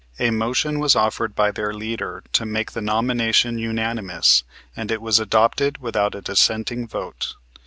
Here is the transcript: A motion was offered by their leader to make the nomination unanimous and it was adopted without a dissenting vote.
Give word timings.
A 0.17 0.31
motion 0.31 0.79
was 0.79 0.95
offered 0.95 1.35
by 1.35 1.51
their 1.51 1.75
leader 1.75 2.23
to 2.33 2.43
make 2.43 2.71
the 2.71 2.81
nomination 2.81 3.59
unanimous 3.59 4.43
and 4.75 4.89
it 4.89 4.99
was 4.99 5.19
adopted 5.19 5.77
without 5.77 6.15
a 6.15 6.21
dissenting 6.21 6.87
vote. 6.87 7.35